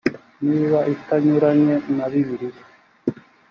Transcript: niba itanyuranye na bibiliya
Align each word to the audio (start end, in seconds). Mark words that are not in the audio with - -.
niba 0.47 0.79
itanyuranye 0.93 1.75
na 1.95 2.05
bibiliya 2.11 2.61